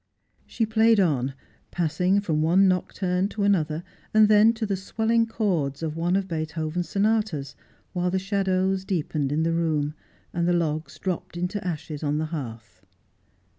[0.47, 1.35] She played on,
[1.69, 3.83] passing from one nocturne to another,
[4.15, 7.55] and then to the swelling chords of one of Beethoven's sonatas,
[7.93, 9.93] while the shadows deepened in the room,
[10.33, 12.81] and the logs dropped into ashes on the hearth.